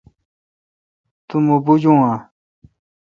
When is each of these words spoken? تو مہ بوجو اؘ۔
تو 1.27 1.35
مہ 1.45 1.55
بوجو 1.65 1.93
اؘ۔ 2.09 2.13